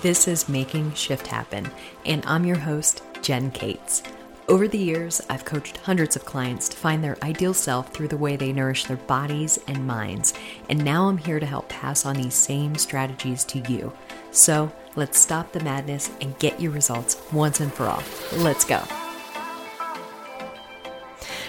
[0.00, 1.68] This is Making Shift Happen,
[2.06, 4.04] and I'm your host, Jen Cates.
[4.46, 8.16] Over the years, I've coached hundreds of clients to find their ideal self through the
[8.16, 10.34] way they nourish their bodies and minds,
[10.68, 13.92] and now I'm here to help pass on these same strategies to you.
[14.30, 18.04] So let's stop the madness and get your results once and for all.
[18.36, 18.78] Let's go.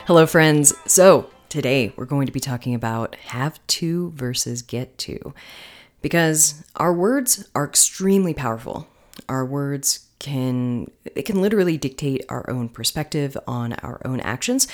[0.08, 0.74] Hello, friends.
[0.88, 5.36] So, today we're going to be talking about have to versus get to
[6.02, 8.88] because our words are extremely powerful.
[9.28, 14.68] Our words can it can literally dictate our own perspective on our own actions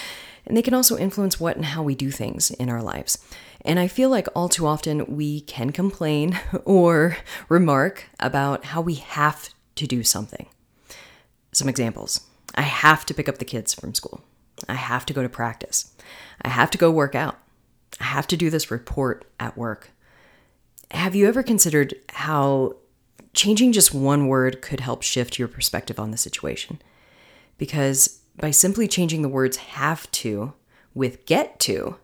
[0.46, 3.18] and they can also influence what and how we do things in our lives.
[3.64, 7.18] And I feel like all too often we can complain or
[7.50, 10.48] remark about how we have to do something.
[11.52, 12.22] Some examples.
[12.54, 14.22] I have to pick up the kids from school.
[14.70, 15.94] I have to go to practice.
[16.42, 17.40] I have to go work out.
[18.00, 19.90] I have to do this report at work.
[20.92, 22.76] Have you ever considered how
[23.34, 26.82] changing just one word could help shift your perspective on the situation?
[27.58, 30.54] Because by simply changing the words have to
[30.94, 31.98] with get to,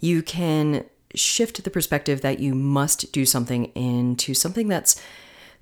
[0.00, 5.00] you can shift the perspective that you must do something into something that's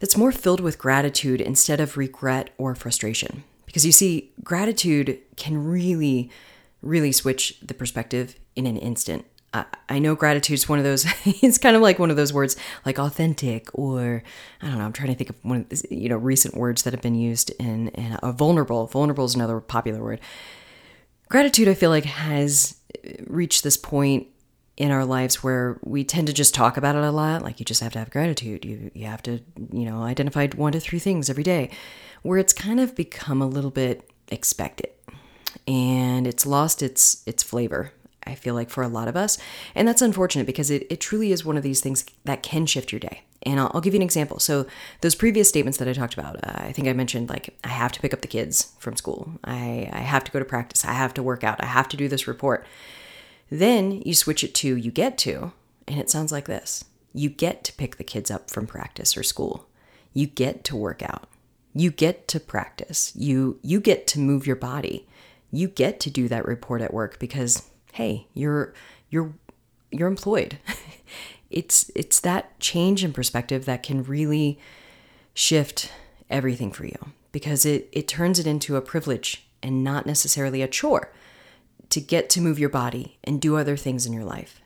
[0.01, 3.45] that's more filled with gratitude instead of regret or frustration.
[3.65, 6.31] Because you see, gratitude can really,
[6.83, 9.25] really switch the perspective in an instant.
[9.89, 11.07] I know gratitude is one of those.
[11.25, 14.23] It's kind of like one of those words, like authentic, or
[14.61, 14.85] I don't know.
[14.85, 17.15] I'm trying to think of one of the, you know recent words that have been
[17.15, 18.87] used in, in a vulnerable.
[18.87, 20.21] Vulnerable is another popular word.
[21.29, 22.77] Gratitude, I feel like, has
[23.27, 24.29] reached this point
[24.77, 27.43] in our lives where we tend to just talk about it a lot.
[27.43, 28.65] Like you just have to have gratitude.
[28.65, 29.41] You you have to
[29.73, 31.71] you know identify one to three things every day,
[32.23, 34.91] where it's kind of become a little bit expected,
[35.69, 37.93] and it's lost its its flavor
[38.27, 39.39] I feel like for a lot of us.
[39.75, 42.93] And that's unfortunate because it, it truly is one of these things that can shift
[42.93, 43.23] your day.
[43.43, 44.39] And I'll, I'll give you an example.
[44.39, 44.67] So,
[45.03, 47.93] those previous statements that I talked about, uh, I think I mentioned like, I have
[47.93, 49.33] to pick up the kids from school.
[49.45, 50.85] I, I have to go to practice.
[50.85, 51.63] I have to work out.
[51.63, 52.67] I have to do this report.
[53.51, 55.53] Then you switch it to you get to,
[55.87, 56.85] and it sounds like this
[57.15, 59.69] you get to pick the kids up from practice or school.
[60.13, 61.29] You get to work out.
[61.73, 63.13] You get to practice.
[63.15, 65.07] You you get to move your body.
[65.51, 68.75] You get to do that report at work because hey, you're
[69.09, 69.33] you're
[69.93, 70.59] you're employed.
[71.51, 74.59] it's it's that change in perspective that can really
[75.33, 75.93] shift
[76.29, 76.99] everything for you
[77.31, 81.13] because it it turns it into a privilege and not necessarily a chore
[81.91, 84.61] to get to move your body and do other things in your life.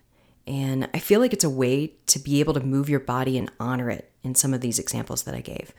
[0.47, 3.53] And I feel like it's a way to be able to move your body and
[3.61, 5.75] honor it in some of these examples that I gave.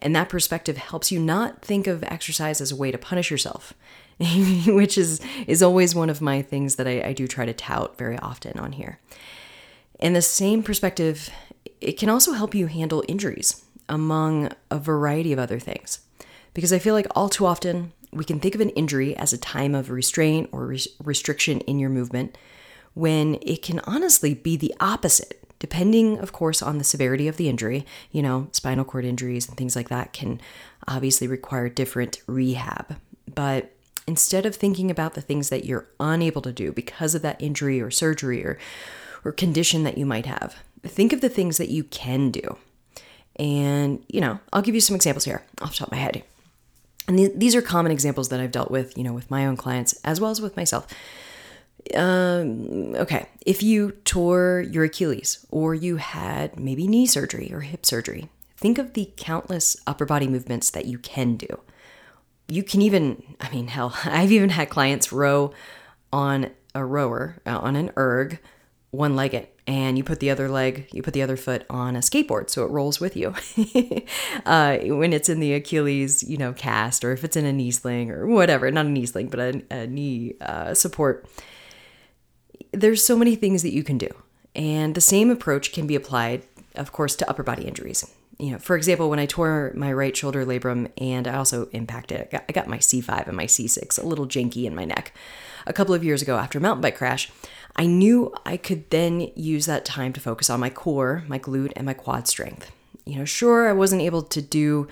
[0.00, 3.74] And that perspective helps you not think of exercise as a way to punish yourself
[4.66, 7.96] which is is always one of my things that I, I do try to tout
[7.96, 8.98] very often on here.
[10.00, 11.30] And the same perspective,
[11.80, 16.00] it can also help you handle injuries among a variety of other things.
[16.52, 19.38] Because I feel like all too often we can think of an injury as a
[19.38, 22.36] time of restraint or res- restriction in your movement
[22.94, 27.48] when it can honestly be the opposite depending of course on the severity of the
[27.48, 30.40] injury you know spinal cord injuries and things like that can
[30.86, 32.96] obviously require different rehab
[33.34, 33.72] but
[34.08, 37.80] instead of thinking about the things that you're unable to do because of that injury
[37.80, 38.58] or surgery or,
[39.22, 42.56] or condition that you might have, think of the things that you can do.
[43.36, 46.24] And, you know, I'll give you some examples here off the top of my head.
[47.06, 49.56] And th- these are common examples that I've dealt with, you know, with my own
[49.56, 50.86] clients as well as with myself.
[51.94, 57.86] Um, okay, if you tore your Achilles or you had maybe knee surgery or hip
[57.86, 61.60] surgery, think of the countless upper body movements that you can do
[62.48, 65.52] you can even, I mean, hell, I've even had clients row
[66.12, 68.40] on a rower, uh, on an erg,
[68.90, 71.98] one legged, and you put the other leg, you put the other foot on a
[71.98, 73.34] skateboard so it rolls with you.
[74.46, 77.70] uh, when it's in the Achilles, you know, cast, or if it's in a knee
[77.70, 81.26] sling or whatever, not a knee sling, but a, a knee uh, support.
[82.72, 84.08] There's so many things that you can do.
[84.54, 88.04] And the same approach can be applied, of course, to upper body injuries
[88.38, 92.28] you know, for example, when I tore my right shoulder labrum and I also impacted,
[92.32, 95.12] I got, my C5 and my C6 a little janky in my neck
[95.66, 97.30] a couple of years ago after a mountain bike crash.
[97.74, 101.72] I knew I could then use that time to focus on my core, my glute,
[101.74, 102.70] and my quad strength.
[103.04, 104.86] You know, sure, I wasn't able to do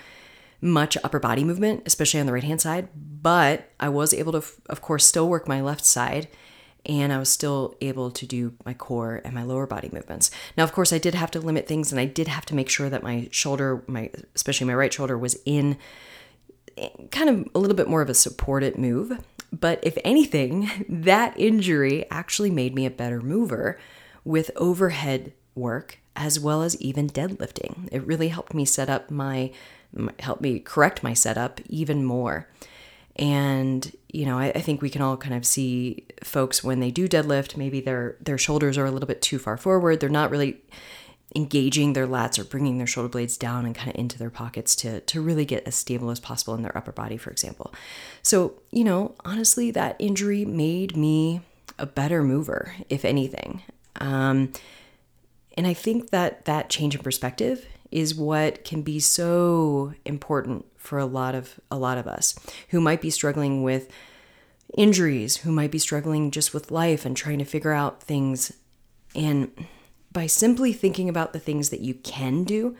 [0.61, 2.88] much upper body movement, especially on the right hand side,
[3.23, 6.28] but I was able to, of course, still work my left side
[6.87, 10.31] and I was still able to do my core and my lower body movements.
[10.56, 12.69] Now, of course, I did have to limit things and I did have to make
[12.69, 15.77] sure that my shoulder, my especially my right shoulder was in
[17.11, 19.19] kind of a little bit more of a supported move.
[19.53, 23.79] But if anything, that injury actually made me a better mover
[24.25, 27.88] with overhead work as well as even deadlifting.
[27.93, 29.53] It really helped me set up my,
[30.21, 32.49] help me correct my setup even more.
[33.16, 36.90] And you know, I, I, think we can all kind of see folks when they
[36.90, 40.00] do deadlift, maybe their their shoulders are a little bit too far forward.
[40.00, 40.60] They're not really
[41.34, 44.76] engaging their lats or bringing their shoulder blades down and kind of into their pockets
[44.76, 47.72] to to really get as stable as possible in their upper body, for example.
[48.22, 51.40] So you know, honestly, that injury made me
[51.78, 53.62] a better mover, if anything.
[54.00, 54.52] Um,
[55.56, 60.99] and I think that that change in perspective is what can be so important for
[60.99, 62.38] a lot of a lot of us
[62.71, 63.91] who might be struggling with
[64.77, 68.53] injuries, who might be struggling just with life and trying to figure out things
[69.15, 69.50] and
[70.12, 72.75] by simply thinking about the things that you can do,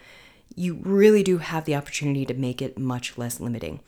[0.55, 3.81] you really do have the opportunity to make it much less limiting.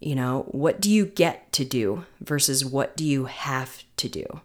[0.00, 4.40] You know, what do you get to do versus what do you have to do?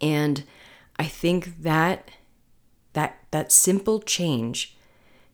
[0.00, 0.44] And
[0.98, 2.10] I think that
[2.94, 4.76] that that simple change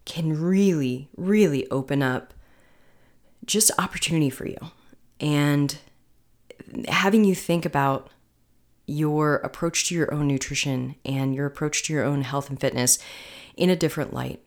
[0.04, 2.34] can really really open up
[3.48, 4.58] just opportunity for you
[5.18, 5.78] and
[6.86, 8.10] having you think about
[8.86, 12.98] your approach to your own nutrition and your approach to your own health and fitness
[13.56, 14.40] in a different light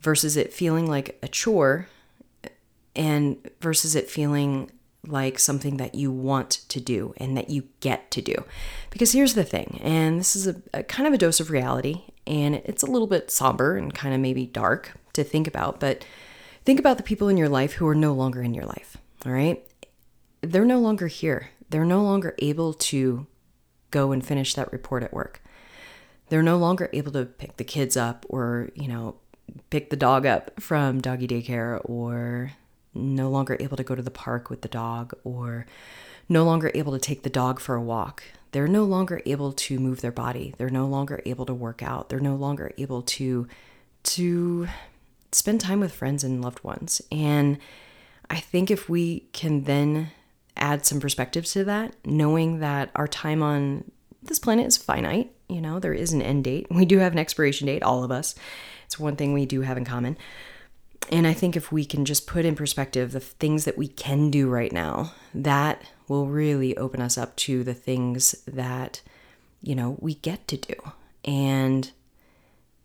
[0.00, 1.88] versus it feeling like a chore
[2.94, 4.70] and versus it feeling
[5.06, 8.34] like something that you want to do and that you get to do.
[8.90, 12.04] Because here's the thing, and this is a, a, kind of a dose of reality,
[12.26, 16.04] and it's a little bit somber and kind of maybe dark to think about, but
[16.64, 19.32] think about the people in your life who are no longer in your life, all
[19.32, 19.66] right?
[20.40, 21.50] They're no longer here.
[21.70, 23.26] They're no longer able to
[23.90, 25.42] go and finish that report at work.
[26.28, 29.16] They're no longer able to pick the kids up or, you know,
[29.70, 32.52] pick the dog up from doggy daycare or
[32.94, 35.66] no longer able to go to the park with the dog or
[36.28, 38.22] no longer able to take the dog for a walk.
[38.52, 40.54] They're no longer able to move their body.
[40.58, 42.08] They're no longer able to work out.
[42.08, 43.46] They're no longer able to
[44.04, 44.68] to
[45.32, 47.02] spend time with friends and loved ones.
[47.10, 47.58] And
[48.30, 50.10] I think if we can then
[50.56, 53.90] add some perspective to that, knowing that our time on
[54.22, 56.66] this planet is finite, you know, there is an end date.
[56.70, 58.34] We do have an expiration date, all of us.
[58.86, 60.16] It's one thing we do have in common.
[61.10, 64.30] And I think if we can just put in perspective the things that we can
[64.30, 69.00] do right now, that will really open us up to the things that,
[69.62, 70.74] you know, we get to do.
[71.24, 71.90] And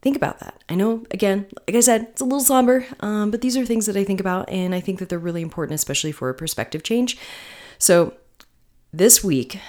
[0.08, 0.64] think about that.
[0.70, 3.88] I know, again, like I said, it's a little somber, um, but these are things
[3.88, 6.82] that I think about, and I think that they're really important, especially for a perspective
[6.82, 7.18] change.
[7.78, 8.14] So
[8.94, 9.60] this week,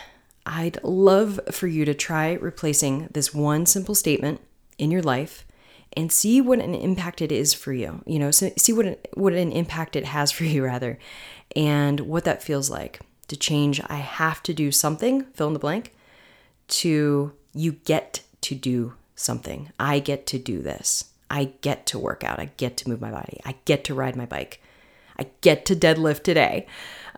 [0.47, 4.41] I'd love for you to try replacing this one simple statement
[4.79, 5.45] in your life
[5.97, 8.01] and see what an impact it is for you.
[8.07, 11.01] You know, so see what an, what an impact it has for you rather,
[11.57, 13.81] and what that feels like to change.
[13.89, 15.25] I have to do something.
[15.35, 15.97] Fill in the blank.
[16.69, 19.73] To you get to do something.
[19.79, 21.13] I get to do this.
[21.31, 22.39] I get to work out.
[22.39, 23.41] I get to move my body.
[23.45, 24.63] I get to ride my bike.
[25.19, 26.67] I get to deadlift today.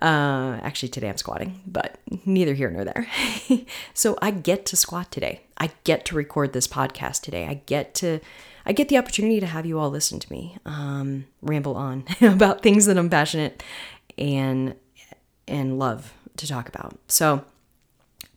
[0.00, 3.06] Uh, actually, today I'm squatting, but neither here nor there.
[3.94, 5.42] so I get to squat today.
[5.58, 7.46] I get to record this podcast today.
[7.46, 8.20] I get to
[8.66, 12.62] I get the opportunity to have you all listen to me um, ramble on about
[12.62, 13.62] things that I'm passionate
[14.16, 14.74] and
[15.46, 16.98] and love to talk about.
[17.08, 17.44] So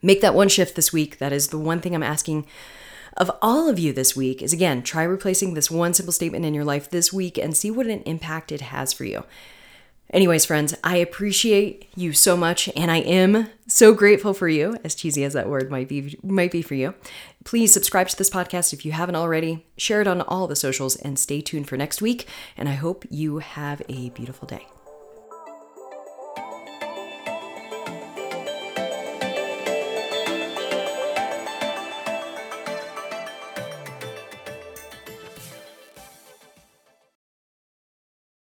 [0.02, 1.20] make that one shift this week.
[1.20, 2.46] That is the one thing I'm asking
[3.18, 6.54] of all of you this week is again, try replacing this one simple statement in
[6.54, 9.24] your life this week and see what an impact it has for you.
[10.14, 14.94] Anyways, friends, I appreciate you so much and I am so grateful for you, as
[14.94, 16.94] cheesy as that word might be might be for you.
[17.44, 19.66] Please subscribe to this podcast if you haven't already.
[19.76, 23.06] Share it on all the socials and stay tuned for next week and I hope
[23.10, 24.68] you have a beautiful day.